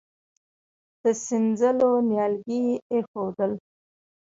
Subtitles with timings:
[1.01, 3.51] د سينځلو نيالګي يې اېښودل.